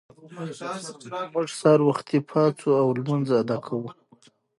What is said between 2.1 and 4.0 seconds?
پاڅو او لمونځ ادا کوو